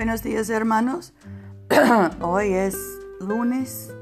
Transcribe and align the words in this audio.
Buenos 0.00 0.22
días 0.22 0.48
hermanos. 0.48 1.12
Hoy 2.22 2.54
es 2.54 2.74
lunes 3.20 3.92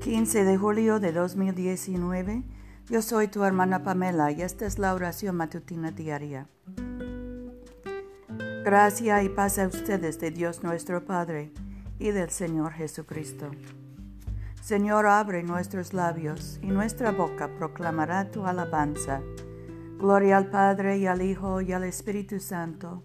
15 0.00 0.42
de 0.42 0.56
julio 0.56 0.98
de 0.98 1.12
2019. 1.12 2.42
Yo 2.90 3.02
soy 3.02 3.28
tu 3.28 3.44
hermana 3.44 3.84
Pamela 3.84 4.32
y 4.32 4.42
esta 4.42 4.66
es 4.66 4.80
la 4.80 4.92
oración 4.94 5.36
matutina 5.36 5.92
diaria. 5.92 6.48
Gracia 8.64 9.22
y 9.22 9.28
paz 9.28 9.60
a 9.60 9.68
ustedes 9.68 10.18
de 10.18 10.32
Dios 10.32 10.64
nuestro 10.64 11.04
Padre 11.04 11.52
y 12.00 12.10
del 12.10 12.30
Señor 12.30 12.72
Jesucristo. 12.72 13.52
Señor, 14.60 15.06
abre 15.06 15.44
nuestros 15.44 15.92
labios 15.92 16.58
y 16.62 16.66
nuestra 16.66 17.12
boca 17.12 17.48
proclamará 17.56 18.32
tu 18.32 18.44
alabanza. 18.44 19.22
Gloria 20.00 20.36
al 20.36 20.50
Padre 20.50 20.98
y 20.98 21.06
al 21.06 21.22
Hijo 21.22 21.60
y 21.60 21.72
al 21.72 21.84
Espíritu 21.84 22.40
Santo 22.40 23.04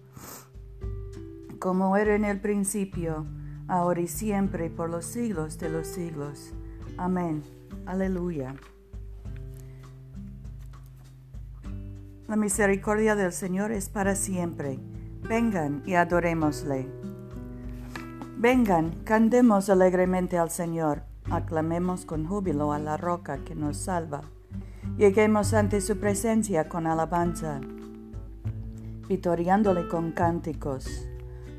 como 1.62 1.96
era 1.96 2.16
en 2.16 2.24
el 2.24 2.40
principio, 2.40 3.24
ahora 3.68 4.00
y 4.00 4.08
siempre, 4.08 4.68
por 4.68 4.90
los 4.90 5.04
siglos 5.04 5.60
de 5.60 5.68
los 5.68 5.86
siglos. 5.86 6.52
Amén. 6.98 7.44
Aleluya. 7.86 8.56
La 12.26 12.34
misericordia 12.34 13.14
del 13.14 13.32
Señor 13.32 13.70
es 13.70 13.88
para 13.88 14.16
siempre. 14.16 14.80
Vengan 15.28 15.84
y 15.86 15.94
adorémosle. 15.94 16.88
Vengan, 18.38 18.90
cantemos 19.04 19.70
alegremente 19.70 20.38
al 20.38 20.50
Señor, 20.50 21.04
aclamemos 21.30 22.04
con 22.04 22.26
júbilo 22.26 22.72
a 22.72 22.80
la 22.80 22.96
roca 22.96 23.38
que 23.44 23.54
nos 23.54 23.76
salva. 23.76 24.22
Lleguemos 24.98 25.54
ante 25.54 25.80
su 25.80 25.96
presencia 26.00 26.68
con 26.68 26.88
alabanza, 26.88 27.60
vitoriándole 29.06 29.86
con 29.86 30.10
cánticos 30.10 31.06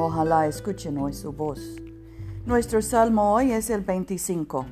Ojalá 0.00 0.46
escuchen 0.46 0.96
hoy 0.98 1.12
su 1.12 1.32
voz. 1.32 1.74
Nuestro 2.46 2.80
salmo 2.82 3.34
hoy 3.34 3.50
es 3.50 3.68
el 3.68 3.80
25. 3.80 4.64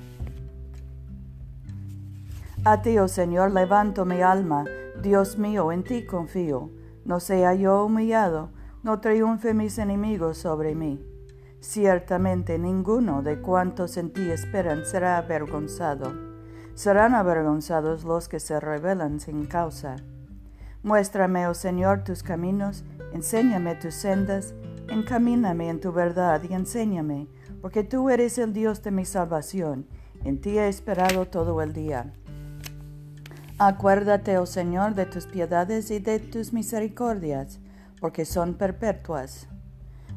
A 2.65 2.81
ti, 2.81 2.97
oh 2.99 3.09
Señor, 3.09 3.51
levanto 3.51 4.05
mi 4.05 4.23
alma, 4.23 4.65
Dios 5.03 5.37
mío, 5.37 5.73
en 5.73 5.83
ti 5.83 6.07
confío. 6.07 6.71
No 7.05 7.19
sea 7.19 7.55
yo 7.55 7.87
humillado, 7.87 8.51
no 8.85 9.01
triunfe 9.01 9.53
mis 9.53 9.79
enemigos 9.79 10.39
sobre 10.39 10.77
mí. 10.77 11.05
Ciertamente 11.59 12.57
ninguno 12.61 13.23
de 13.23 13.41
cuantos 13.41 13.97
en 13.97 14.13
ti 14.13 14.31
esperan 14.31 14.87
será 14.87 15.17
avergonzado. 15.17 16.15
Serán 16.75 17.17
avergonzados 17.17 18.05
los 18.05 18.29
que 18.29 18.39
se 18.39 18.61
rebelan 18.61 19.19
sin 19.19 19.47
causa. 19.47 19.97
Muéstrame, 20.85 21.49
oh 21.49 21.55
Señor, 21.55 22.05
tus 22.05 22.23
caminos, 22.23 22.85
enséñame 23.13 23.75
tus 23.75 23.95
sendas, 23.95 24.55
Encamíname 24.89 25.69
en 25.69 25.81
tu 25.81 25.93
verdad 25.93 26.43
y 26.49 26.55
enséñame, 26.55 27.29
porque 27.61 27.83
tú 27.83 28.09
eres 28.09 28.39
el 28.39 28.53
Dios 28.53 28.83
de 28.83 28.91
mi 28.93 29.05
salvación. 29.05 29.87
En 30.25 30.41
ti 30.41 30.59
he 30.59 30.69
esperado 30.69 31.27
todo 31.27 31.61
el 31.63 31.73
día. 31.73 32.13
Acuérdate, 33.59 34.39
oh 34.39 34.47
Señor, 34.47 34.95
de 34.95 35.07
tus 35.07 35.27
piedades 35.27 35.91
y 35.91 35.99
de 35.99 36.21
tus 36.21 36.53
misericordias, 36.53 37.59
porque 38.01 38.25
son 38.25 38.55
perpetuas. 38.55 39.49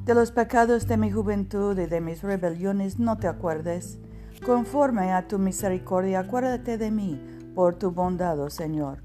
De 0.06 0.14
los 0.14 0.32
pecados 0.32 0.88
de 0.88 0.98
mi 0.98 1.12
juventud 1.12 1.78
y 1.80 1.86
de 1.86 2.02
mis 2.02 2.22
rebeliones 2.22 3.00
no 3.00 3.18
te 3.18 3.28
acuerdes. 3.28 4.00
Conforme 4.46 5.12
a 5.14 5.28
tu 5.28 5.40
misericordia, 5.40 6.20
acuérdate 6.20 6.78
de 6.78 6.92
mí 6.92 7.20
por 7.56 7.76
tu 7.76 7.92
bondad, 7.92 8.40
oh 8.40 8.50
Señor. 8.50 9.04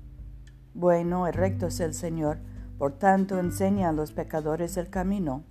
Bueno 0.74 1.28
y 1.28 1.30
recto 1.30 1.68
es 1.68 1.80
el 1.80 1.94
Señor, 1.94 2.38
por 2.78 2.98
tanto 2.98 3.38
enseña 3.38 3.88
a 3.88 3.92
los 3.92 4.12
pecadores 4.12 4.76
el 4.76 4.90
camino. 4.90 5.44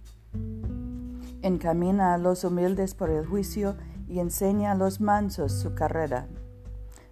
Encamina 1.44 2.14
a 2.14 2.18
los 2.18 2.46
humildes 2.46 2.96
por 2.96 3.10
el 3.10 3.26
juicio 3.26 3.76
y 4.08 4.20
enseña 4.20 4.72
a 4.72 4.76
los 4.76 5.02
mansos 5.02 5.52
su 5.52 5.76
carrera. 5.76 6.28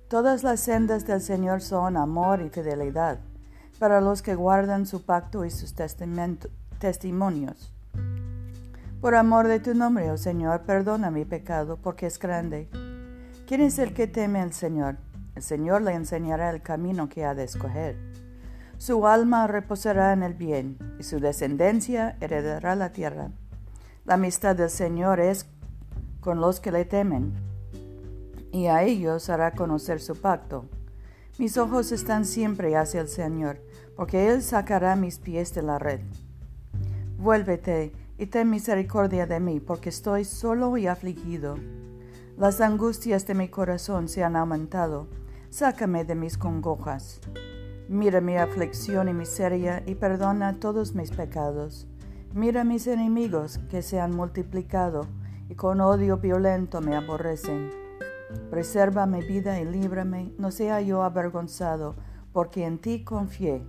Todas 0.08 0.44
las 0.44 0.62
sendas 0.62 1.06
del 1.06 1.19
Señor 1.19 1.62
son 1.62 1.97
amor 1.97 2.42
y 2.42 2.50
fidelidad 2.50 3.19
para 3.78 4.00
los 4.00 4.22
que 4.22 4.36
guardan 4.36 4.86
su 4.86 5.03
pacto 5.03 5.44
y 5.44 5.52
sus 5.52 5.75
testimonios. 6.80 7.74
Por 9.02 9.16
amor 9.16 9.47
de 9.47 9.59
tu 9.59 9.74
nombre, 9.74 10.09
oh 10.12 10.18
Señor, 10.18 10.62
perdona 10.62 11.12
mi 11.12 11.25
pecado, 11.25 11.78
porque 11.81 12.06
es 12.06 12.18
grande. 12.18 12.69
¿Quién 13.48 13.59
es 13.59 13.80
el 13.80 13.94
que 13.94 14.08
teme 14.08 14.40
al 14.40 14.53
Señor? 14.53 14.96
El 15.36 15.42
Señor 15.42 15.81
le 15.81 15.94
enseñará 15.94 16.52
el 16.52 16.62
camino 16.62 17.09
que 17.09 17.25
ha 17.25 17.34
de 17.34 17.44
escoger. 17.44 17.98
Su 18.78 19.08
alma 19.08 19.48
reposará 19.48 20.13
en 20.13 20.24
el 20.24 20.36
bien, 20.36 20.78
y 21.00 21.03
su 21.03 21.19
descendencia 21.19 22.16
heredará 22.22 22.75
la 22.75 22.94
tierra. 22.94 23.31
La 24.03 24.16
amistad 24.16 24.56
del 24.56 24.72
Señor 24.72 25.19
es 25.19 25.45
con 26.22 26.41
los 26.41 26.59
que 26.59 26.72
le 26.72 26.85
temen, 26.85 27.34
y 28.51 28.66
a 28.66 28.81
ellos 28.81 29.29
hará 29.29 29.51
conocer 29.51 30.01
su 30.01 30.16
pacto. 30.16 30.66
Mis 31.38 31.57
ojos 31.57 31.91
están 31.91 32.25
siempre 32.25 32.75
hacia 32.75 33.01
el 33.01 33.07
Señor, 33.07 33.59
porque 33.95 34.29
Él 34.29 34.41
sacará 34.41 34.95
mis 34.95 35.19
pies 35.19 35.53
de 35.53 35.62
la 35.62 35.78
red. 35.78 36.01
Vuélvete 37.19 37.91
y 38.17 38.25
ten 38.25 38.50
misericordia 38.50 39.28
de 39.28 39.39
mí, 39.39 39.59
porque 39.59 39.89
estoy 39.89 40.25
solo 40.25 40.75
y 40.78 40.88
afligido. 40.88 41.57
Las 42.38 42.59
angustias 42.59 43.28
de 43.28 43.35
mi 43.35 43.50
corazón 43.50 44.07
se 44.07 44.23
han 44.23 44.35
aumentado. 44.35 45.07
Sácame 45.51 46.06
de 46.06 46.16
mis 46.16 46.39
congojas. 46.39 47.22
Mira 47.88 48.19
mi 48.19 48.38
aflicción 48.38 49.09
y 49.09 49.13
miseria 49.13 49.83
y 49.85 49.94
perdona 49.94 50.59
todos 50.59 50.95
mis 50.95 51.12
pecados. 51.12 51.88
Mira 52.34 52.64
mis 52.64 52.88
enemigos 52.88 53.59
que 53.69 53.81
se 53.81 54.00
han 54.00 54.16
multiplicado 54.16 55.08
y 55.50 55.56
con 55.56 55.81
odio 55.81 56.18
violento 56.18 56.81
me 56.81 56.96
aborrecen. 56.96 57.69
Preserva 58.50 59.06
mi 59.06 59.22
vida 59.22 59.59
y 59.59 59.66
líbrame, 59.66 60.34
no 60.38 60.52
sea 60.52 60.80
yo 60.81 61.03
avergonzado, 61.03 61.96
porque 62.31 62.66
en 62.66 62.78
ti 62.78 63.03
confié. 63.03 63.62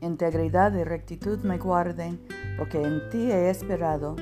Integridad 0.00 0.72
y 0.74 0.84
rectitud 0.84 1.40
me 1.40 1.58
guarden, 1.58 2.20
porque 2.56 2.80
en 2.80 3.08
ti 3.10 3.30
he 3.32 3.50
esperado. 3.50 4.16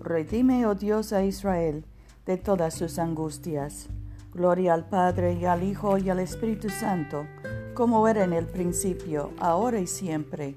Redime, 0.00 0.66
oh 0.66 0.74
Dios, 0.74 1.12
a 1.12 1.24
Israel 1.24 1.86
de 2.26 2.36
todas 2.36 2.74
sus 2.74 2.98
angustias. 2.98 3.88
Gloria 4.34 4.74
al 4.74 4.86
Padre 4.86 5.32
y 5.32 5.46
al 5.46 5.62
Hijo 5.62 5.96
y 5.96 6.10
al 6.10 6.20
Espíritu 6.20 6.68
Santo 6.68 7.24
como 7.78 8.08
era 8.08 8.24
en 8.24 8.32
el 8.32 8.46
principio, 8.46 9.30
ahora 9.38 9.78
y 9.78 9.86
siempre, 9.86 10.56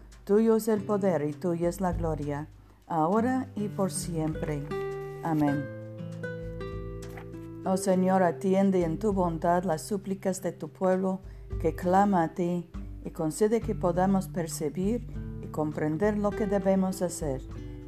tuyo 0.31 0.55
es 0.55 0.69
el 0.69 0.81
poder 0.81 1.23
y 1.27 1.33
tuya 1.33 1.67
es 1.67 1.81
la 1.81 1.91
gloria, 1.91 2.47
ahora 2.87 3.49
y 3.53 3.67
por 3.67 3.91
siempre. 3.91 4.63
Amén. 5.25 5.65
Oh 7.65 7.75
Señor, 7.75 8.23
atiende 8.23 8.85
en 8.85 8.97
tu 8.97 9.11
bondad 9.11 9.65
las 9.65 9.81
súplicas 9.81 10.41
de 10.41 10.53
tu 10.53 10.69
pueblo 10.69 11.19
que 11.59 11.75
clama 11.75 12.23
a 12.23 12.33
ti 12.33 12.71
y 13.03 13.09
concede 13.09 13.59
que 13.59 13.75
podamos 13.75 14.29
percibir 14.29 15.05
y 15.43 15.47
comprender 15.47 16.17
lo 16.17 16.29
que 16.29 16.47
debemos 16.47 17.01
hacer 17.01 17.41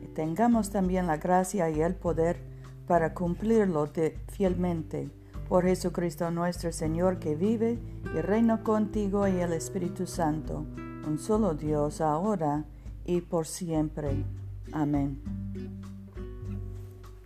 y 0.04 0.08
tengamos 0.08 0.70
también 0.70 1.08
la 1.08 1.16
gracia 1.16 1.70
y 1.70 1.80
el 1.80 1.96
poder 1.96 2.44
para 2.88 3.14
cumplirlo 3.14 3.90
fielmente 4.28 5.10
por 5.48 5.64
Jesucristo 5.64 6.30
nuestro 6.30 6.74
Señor 6.74 7.20
que 7.20 7.36
vive 7.36 7.80
y 8.14 8.20
reina 8.20 8.64
contigo 8.64 9.30
y 9.30 9.40
el 9.40 9.54
Espíritu 9.54 10.06
Santo, 10.08 10.66
un 11.08 11.20
solo 11.20 11.54
Dios 11.54 12.02
ahora 12.02 12.66
y 13.06 13.22
por 13.22 13.46
siempre. 13.46 14.24
Amén. 14.72 15.22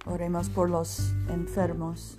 Oremos 0.05 0.49
por 0.49 0.69
los 0.69 1.13
enfermos. 1.29 2.17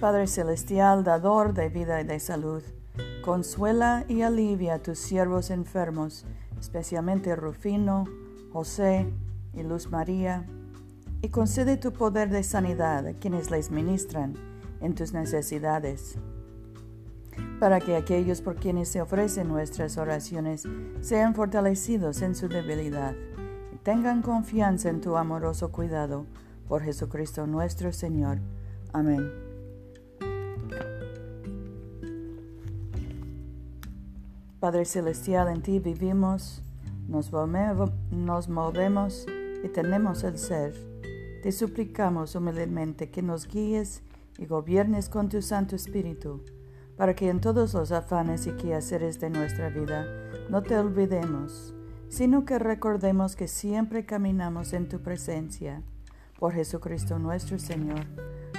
Padre 0.00 0.26
Celestial, 0.26 1.04
dador 1.04 1.54
de 1.54 1.68
vida 1.68 2.00
y 2.00 2.04
de 2.04 2.20
salud, 2.20 2.62
consuela 3.24 4.04
y 4.08 4.22
alivia 4.22 4.74
a 4.74 4.78
tus 4.78 4.98
siervos 4.98 5.50
enfermos, 5.50 6.26
especialmente 6.60 7.34
Rufino, 7.36 8.04
José 8.52 9.06
y 9.54 9.62
Luz 9.62 9.90
María, 9.90 10.46
y 11.22 11.28
concede 11.28 11.78
tu 11.78 11.92
poder 11.92 12.28
de 12.28 12.42
sanidad 12.42 13.06
a 13.06 13.14
quienes 13.14 13.50
les 13.50 13.70
ministran 13.70 14.34
en 14.82 14.94
tus 14.94 15.14
necesidades, 15.14 16.18
para 17.58 17.80
que 17.80 17.96
aquellos 17.96 18.40
por 18.40 18.56
quienes 18.56 18.88
se 18.88 19.00
ofrecen 19.00 19.48
nuestras 19.48 19.96
oraciones 19.96 20.64
sean 21.00 21.34
fortalecidos 21.34 22.22
en 22.22 22.34
su 22.34 22.48
debilidad 22.48 23.14
y 23.72 23.76
tengan 23.78 24.22
confianza 24.22 24.88
en 24.90 25.00
tu 25.00 25.16
amoroso 25.16 25.72
cuidado 25.72 26.26
por 26.68 26.82
Jesucristo 26.82 27.46
nuestro 27.46 27.92
Señor. 27.92 28.38
Amén. 28.92 29.30
Padre 34.60 34.86
Celestial, 34.86 35.48
en 35.48 35.60
ti 35.60 35.78
vivimos, 35.78 36.62
nos 37.06 37.30
movemos 38.48 39.26
y 39.62 39.68
tenemos 39.68 40.24
el 40.24 40.38
ser. 40.38 40.74
Te 41.42 41.52
suplicamos 41.52 42.34
humildemente 42.34 43.10
que 43.10 43.20
nos 43.20 43.46
guíes 43.46 44.02
y 44.38 44.46
gobiernes 44.46 45.10
con 45.10 45.28
tu 45.28 45.42
Santo 45.42 45.76
Espíritu, 45.76 46.42
para 46.96 47.14
que 47.14 47.28
en 47.28 47.40
todos 47.40 47.74
los 47.74 47.92
afanes 47.92 48.46
y 48.46 48.52
quehaceres 48.52 49.20
de 49.20 49.30
nuestra 49.30 49.68
vida 49.68 50.06
no 50.48 50.62
te 50.62 50.78
olvidemos, 50.78 51.74
sino 52.08 52.44
que 52.44 52.58
recordemos 52.58 53.34
que 53.34 53.48
siempre 53.48 54.06
caminamos 54.06 54.72
en 54.72 54.88
tu 54.88 55.00
presencia. 55.00 55.82
Por 56.38 56.52
Jesucristo 56.52 57.18
nuestro 57.18 57.58
Señor. 57.58 58.06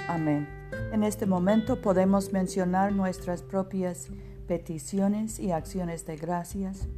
Amén. 0.08 0.48
En 0.92 1.02
este 1.02 1.26
momento 1.26 1.80
podemos 1.80 2.32
mencionar 2.32 2.92
nuestras 2.92 3.42
propias 3.42 4.08
peticiones 4.46 5.38
y 5.38 5.52
acciones 5.52 6.06
de 6.06 6.16
gracias. 6.16 6.88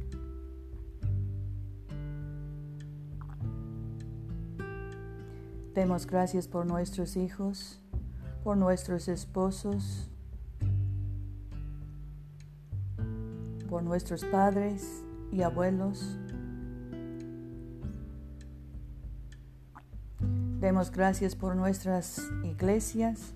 Demos 5.73 6.07
gracias 6.07 6.47
por 6.47 6.65
nuestros 6.65 7.15
hijos, 7.15 7.79
por 8.43 8.57
nuestros 8.57 9.07
esposos, 9.07 10.09
nuestros 13.89 14.23
padres 14.23 15.03
y 15.31 15.41
abuelos. 15.41 16.17
Demos 20.59 20.91
gracias 20.91 21.35
por 21.35 21.55
nuestras 21.55 22.21
iglesias. 22.43 23.33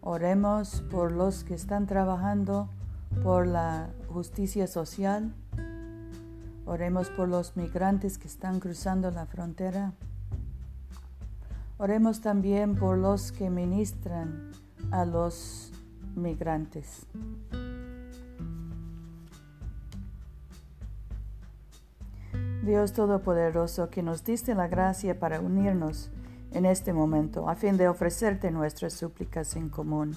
Oremos 0.00 0.82
por 0.90 1.12
los 1.12 1.44
que 1.44 1.54
están 1.54 1.86
trabajando 1.86 2.70
por 3.22 3.46
la 3.46 3.90
justicia 4.08 4.66
social. 4.66 5.34
Oremos 6.64 7.10
por 7.10 7.28
los 7.28 7.54
migrantes 7.54 8.16
que 8.16 8.28
están 8.28 8.60
cruzando 8.60 9.10
la 9.10 9.26
frontera. 9.26 9.92
Oremos 11.76 12.22
también 12.22 12.76
por 12.76 12.96
los 12.96 13.30
que 13.30 13.50
ministran 13.50 14.52
a 14.90 15.04
los 15.04 15.70
migrantes. 16.14 17.06
Dios 22.64 22.92
Todopoderoso, 22.92 23.88
que 23.88 24.02
nos 24.02 24.22
diste 24.22 24.54
la 24.54 24.68
gracia 24.68 25.18
para 25.18 25.40
unirnos 25.40 26.10
en 26.52 26.66
este 26.66 26.92
momento, 26.92 27.48
a 27.48 27.54
fin 27.54 27.76
de 27.76 27.88
ofrecerte 27.88 28.50
nuestras 28.50 28.92
súplicas 28.92 29.56
en 29.56 29.70
común, 29.70 30.14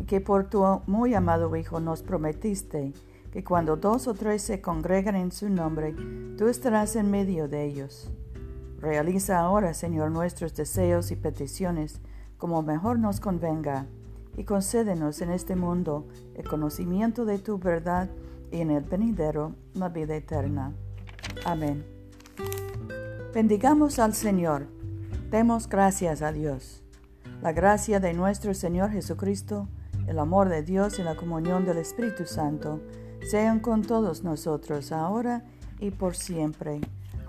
y 0.00 0.04
que 0.04 0.20
por 0.20 0.48
tu 0.48 0.64
muy 0.86 1.14
amado 1.14 1.54
Hijo 1.56 1.80
nos 1.80 2.02
prometiste 2.02 2.92
que 3.32 3.42
cuando 3.42 3.76
dos 3.76 4.06
o 4.06 4.14
tres 4.14 4.42
se 4.42 4.60
congregan 4.60 5.16
en 5.16 5.32
su 5.32 5.48
nombre, 5.48 5.94
tú 6.36 6.48
estarás 6.48 6.96
en 6.96 7.10
medio 7.10 7.48
de 7.48 7.64
ellos. 7.64 8.10
Realiza 8.78 9.38
ahora, 9.38 9.74
Señor, 9.74 10.10
nuestros 10.10 10.54
deseos 10.54 11.10
y 11.10 11.16
peticiones 11.16 12.00
como 12.36 12.62
mejor 12.62 12.98
nos 12.98 13.20
convenga, 13.20 13.86
y 14.36 14.44
concédenos 14.44 15.20
en 15.20 15.30
este 15.30 15.56
mundo 15.56 16.06
el 16.34 16.46
conocimiento 16.46 17.24
de 17.24 17.38
tu 17.38 17.58
verdad 17.58 18.08
y 18.50 18.60
en 18.60 18.70
el 18.70 18.84
venidero 18.84 19.54
la 19.74 19.88
vida 19.88 20.16
eterna. 20.16 20.72
Amén. 21.44 21.84
Bendigamos 23.34 23.98
al 23.98 24.14
Señor. 24.14 24.66
Demos 25.30 25.68
gracias 25.68 26.22
a 26.22 26.32
Dios. 26.32 26.82
La 27.40 27.52
gracia 27.52 27.98
de 27.98 28.12
nuestro 28.12 28.54
Señor 28.54 28.90
Jesucristo, 28.90 29.68
el 30.06 30.18
amor 30.18 30.48
de 30.48 30.62
Dios 30.62 30.98
y 30.98 31.02
la 31.02 31.16
comunión 31.16 31.64
del 31.64 31.78
Espíritu 31.78 32.26
Santo 32.26 32.80
sean 33.30 33.60
con 33.60 33.82
todos 33.82 34.22
nosotros 34.24 34.92
ahora 34.92 35.44
y 35.80 35.90
por 35.90 36.14
siempre. 36.14 36.80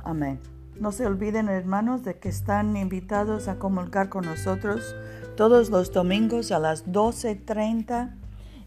Amén. 0.04 0.40
No 0.80 0.92
se 0.92 1.06
olviden, 1.06 1.50
hermanos, 1.50 2.04
de 2.04 2.18
que 2.18 2.30
están 2.30 2.76
invitados 2.76 3.48
a 3.48 3.60
comulgar 3.60 4.10
con 4.10 4.26
nosotros 4.26 4.96
todos 5.36 5.70
los 5.70 5.92
domingos 5.92 6.52
a 6.52 6.60
las 6.60 6.86
12.30 6.88 8.14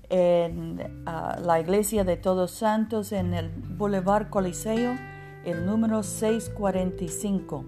en 0.09 1.03
ah, 1.07 1.39
la 1.41 1.61
iglesia 1.61 2.05
de 2.05 2.17
Todos 2.17 2.51
Santos 2.53 3.13
en 3.13 3.35
el 3.35 3.51
Boulevard 3.51 4.29
Coliseo, 4.31 4.95
el 5.45 5.67
número 5.67 6.03
645. 6.03 7.65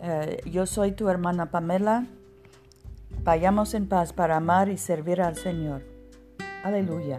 Eh, 0.00 0.40
yo 0.50 0.66
soy 0.66 0.92
tu 0.92 1.08
hermana 1.08 1.50
Pamela. 1.50 2.06
Vayamos 3.22 3.74
en 3.74 3.88
paz 3.88 4.12
para 4.12 4.36
amar 4.36 4.68
y 4.68 4.78
servir 4.78 5.22
al 5.22 5.36
Señor. 5.36 5.82
Aleluya. 6.64 7.18